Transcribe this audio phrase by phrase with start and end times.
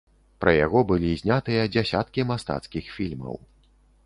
[0.43, 3.35] Пра яго былі знятыя дзясяткі мастацкіх фільмаў.